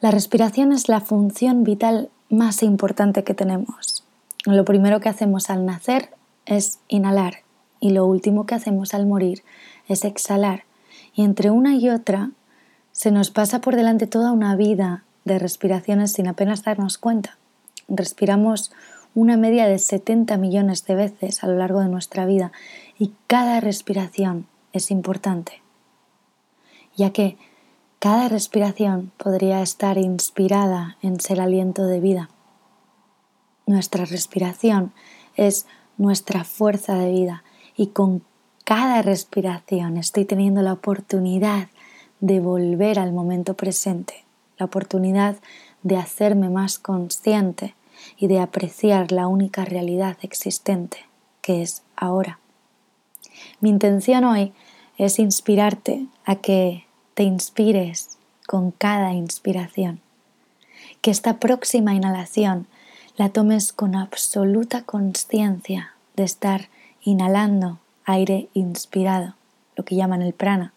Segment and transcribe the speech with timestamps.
[0.00, 4.04] La respiración es la función vital más importante que tenemos.
[4.44, 6.10] Lo primero que hacemos al nacer
[6.44, 7.36] es inhalar
[7.80, 9.42] y lo último que hacemos al morir
[9.88, 10.64] es exhalar.
[11.14, 12.30] Y entre una y otra
[12.92, 17.38] se nos pasa por delante toda una vida de respiraciones sin apenas darnos cuenta.
[17.88, 18.72] Respiramos
[19.14, 22.52] una media de 70 millones de veces a lo largo de nuestra vida
[22.98, 25.62] y cada respiración es importante,
[26.96, 27.38] ya que
[27.98, 32.30] cada respiración podría estar inspirada en ser aliento de vida.
[33.66, 34.92] Nuestra respiración
[35.34, 35.66] es
[35.96, 37.42] nuestra fuerza de vida
[37.76, 38.22] y con
[38.64, 41.68] cada respiración estoy teniendo la oportunidad
[42.20, 44.24] de volver al momento presente,
[44.58, 45.36] la oportunidad
[45.82, 47.74] de hacerme más consciente
[48.18, 50.98] y de apreciar la única realidad existente,
[51.40, 52.40] que es ahora.
[53.60, 54.52] Mi intención hoy
[54.98, 56.85] es inspirarte a que
[57.16, 60.00] te inspires con cada inspiración,
[61.00, 62.66] que esta próxima inhalación
[63.16, 66.68] la tomes con absoluta conciencia de estar
[67.02, 69.34] inhalando aire inspirado,
[69.76, 70.74] lo que llaman el prana.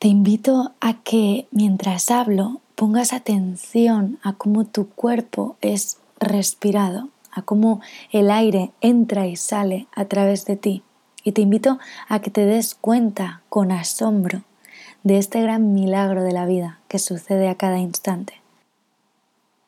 [0.00, 7.42] Te invito a que mientras hablo pongas atención a cómo tu cuerpo es respirado, a
[7.42, 10.82] cómo el aire entra y sale a través de ti.
[11.22, 11.78] Y te invito
[12.08, 14.42] a que te des cuenta con asombro
[15.06, 18.40] de este gran milagro de la vida que sucede a cada instante.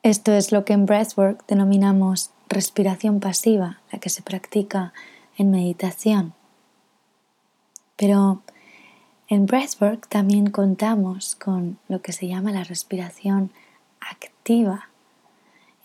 [0.03, 4.91] Esto es lo que en Breathwork denominamos respiración pasiva, la que se practica
[5.37, 6.33] en meditación.
[7.95, 8.41] Pero
[9.29, 13.49] en Breathwork también contamos con lo que se llama la respiración
[14.01, 14.89] activa.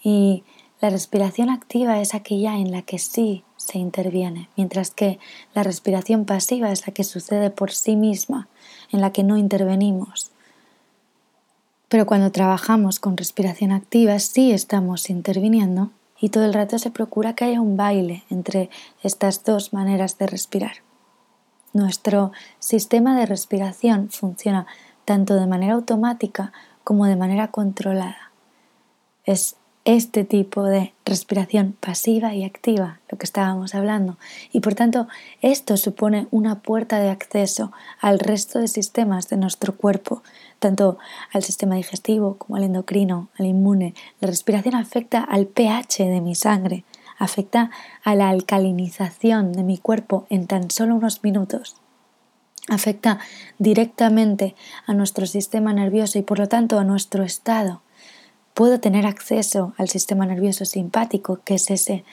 [0.02, 0.42] Y
[0.80, 5.18] la respiración activa es aquella en la que sí se interviene, mientras que
[5.54, 8.48] la respiración pasiva es la que sucede por sí misma,
[8.92, 10.30] en la que no intervenimos.
[11.88, 17.34] Pero cuando trabajamos con respiración activa sí estamos interviniendo y todo el rato se procura
[17.34, 18.70] que haya un baile entre
[19.02, 20.76] estas dos maneras de respirar.
[21.72, 24.66] Nuestro sistema de respiración funciona
[25.04, 26.52] tanto de manera automática
[26.82, 28.30] como de manera controlada.
[29.24, 34.16] Es este tipo de respiración pasiva y activa lo que estábamos hablando
[34.50, 35.08] y por tanto
[35.42, 40.22] esto supone una puerta de acceso al resto de sistemas de nuestro cuerpo,
[40.58, 40.98] tanto
[41.32, 43.94] al sistema digestivo como al endocrino, al inmune.
[44.20, 46.84] La respiración afecta al pH de mi sangre,
[47.18, 47.70] afecta
[48.02, 51.76] a la alcalinización de mi cuerpo en tan solo unos minutos.
[52.68, 53.18] Afecta
[53.58, 54.54] directamente
[54.86, 57.82] a nuestro sistema nervioso y por lo tanto a nuestro estado.
[58.54, 62.04] Puedo tener acceso al sistema nervioso simpático, que es ese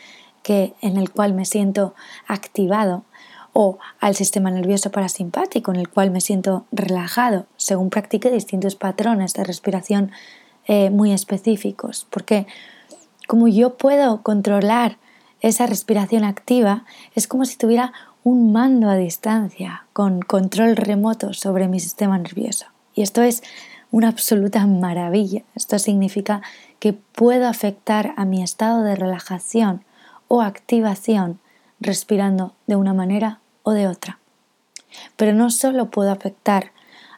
[0.44, 1.94] que en el cual me siento
[2.28, 3.04] activado,
[3.54, 9.34] o al sistema nervioso parasimpático, en el cual me siento relajado, según practique distintos patrones
[9.34, 10.12] de respiración
[10.68, 12.08] eh, muy específicos.
[12.10, 12.48] Porque
[13.28, 14.98] como yo puedo controlar
[15.42, 17.94] esa respiración activa, es como si tuviera
[18.24, 22.68] un mando a distancia con control remoto sobre mi sistema nervioso.
[22.94, 23.42] Y esto es
[23.92, 25.44] una absoluta maravilla.
[25.56, 26.42] Esto significa
[26.80, 29.84] que puedo afectar a mi estado de relajación
[30.28, 31.40] o activación
[31.80, 34.20] respirando de una manera o de otra.
[35.18, 36.72] Pero no solo puedo afectar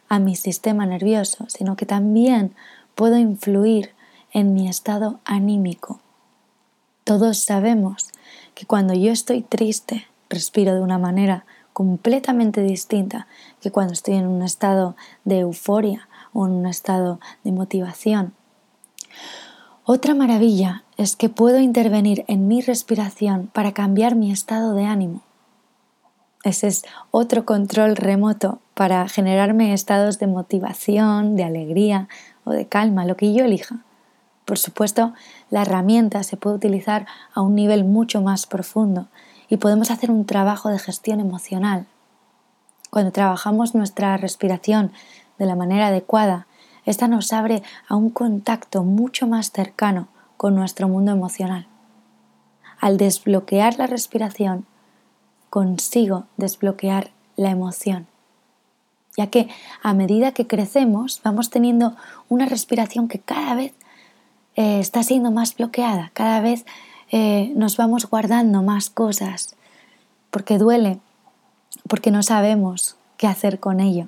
[0.09, 2.53] a mi sistema nervioso, sino que también
[2.95, 3.91] puedo influir
[4.31, 5.99] en mi estado anímico.
[7.03, 8.09] Todos sabemos
[8.55, 13.27] que cuando yo estoy triste, respiro de una manera completamente distinta
[13.61, 14.95] que cuando estoy en un estado
[15.25, 18.33] de euforia un estado de motivación.
[19.85, 25.21] Otra maravilla es que puedo intervenir en mi respiración para cambiar mi estado de ánimo.
[26.43, 32.07] Ese es otro control remoto para generarme estados de motivación, de alegría
[32.43, 33.79] o de calma, lo que yo elija.
[34.45, 35.13] Por supuesto,
[35.49, 39.07] la herramienta se puede utilizar a un nivel mucho más profundo
[39.47, 41.85] y podemos hacer un trabajo de gestión emocional.
[42.89, 44.91] Cuando trabajamos nuestra respiración
[45.43, 46.47] de la manera adecuada,
[46.85, 50.07] esta nos abre a un contacto mucho más cercano
[50.37, 51.67] con nuestro mundo emocional.
[52.79, 54.65] Al desbloquear la respiración,
[55.49, 58.07] consigo desbloquear la emoción,
[59.17, 59.49] ya que
[59.81, 61.95] a medida que crecemos vamos teniendo
[62.29, 63.73] una respiración que cada vez
[64.55, 66.65] eh, está siendo más bloqueada, cada vez
[67.11, 69.57] eh, nos vamos guardando más cosas
[70.31, 70.99] porque duele,
[71.89, 74.07] porque no sabemos qué hacer con ello.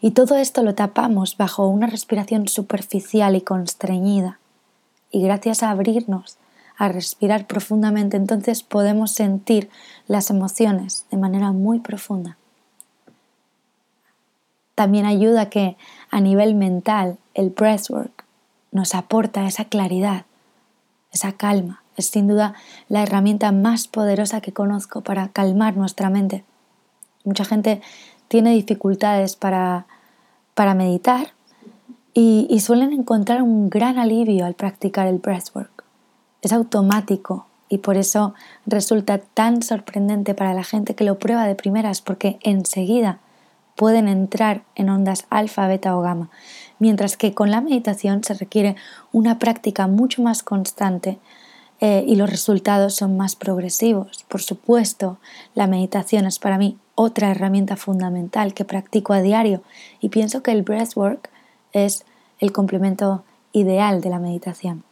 [0.00, 4.38] Y todo esto lo tapamos bajo una respiración superficial y constreñida.
[5.10, 6.38] Y gracias a abrirnos,
[6.76, 9.68] a respirar profundamente, entonces podemos sentir
[10.06, 12.36] las emociones de manera muy profunda.
[14.76, 15.76] También ayuda que
[16.10, 18.24] a nivel mental el breathwork
[18.70, 20.24] nos aporta esa claridad,
[21.10, 21.82] esa calma.
[21.96, 22.54] Es sin duda
[22.88, 26.44] la herramienta más poderosa que conozco para calmar nuestra mente.
[27.24, 27.82] Mucha gente
[28.28, 29.87] tiene dificultades para,
[30.58, 31.34] para meditar
[32.14, 35.84] y, suelen encontrar un gran alivio al practicar el breathwork.
[36.42, 38.34] Es automático y por eso
[38.66, 43.20] resulta tan sorprendente para la gente que lo prueba de primeras porque enseguida
[43.76, 46.28] pueden entrar en ondas alfa, beta o gamma,
[46.80, 48.74] mientras que con la meditación se requiere
[49.12, 51.20] una práctica mucho más constante
[51.80, 54.24] eh, y los resultados son más progresivos.
[54.26, 55.20] Por supuesto,
[55.54, 59.62] la meditación es para mí otra herramienta fundamental que practico a diario
[60.00, 61.30] y pienso que el breathwork
[61.72, 62.04] es
[62.40, 63.22] el complemento
[63.52, 64.82] ideal de la meditación.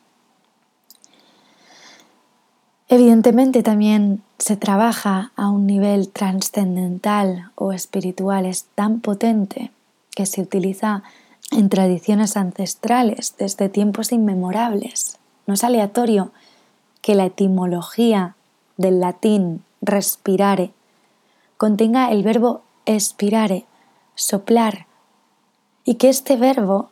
[2.89, 9.73] Evidentemente también se trabaja a un nivel trascendental o espiritual, es tan potente
[10.15, 11.03] que se utiliza
[11.51, 15.19] en tradiciones ancestrales desde tiempos inmemorables.
[15.49, 16.31] No es aleatorio
[17.03, 18.37] que la etimología
[18.77, 20.73] del latín respirare
[21.57, 23.67] contenga el verbo expirare,
[24.15, 24.87] soplar,
[25.85, 26.91] y que este verbo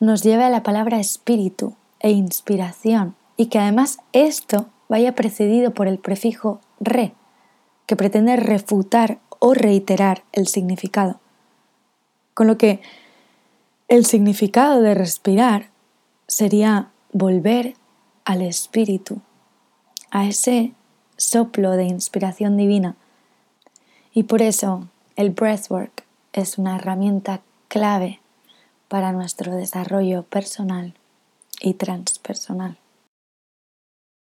[0.00, 5.88] nos lleve a la palabra espíritu e inspiración, y que además esto vaya precedido por
[5.88, 7.14] el prefijo re,
[7.86, 11.20] que pretende refutar o reiterar el significado.
[12.34, 12.80] Con lo que
[13.88, 15.70] el significado de respirar
[16.26, 17.74] sería volver
[18.24, 19.20] al espíritu,
[20.10, 20.72] a ese
[21.16, 22.96] soplo de inspiración divina.
[24.18, 28.18] Y por eso el breathwork es una herramienta clave
[28.88, 30.92] para nuestro desarrollo personal
[31.60, 32.76] y transpersonal.